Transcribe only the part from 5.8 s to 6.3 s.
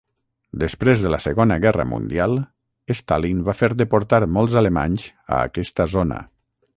zona.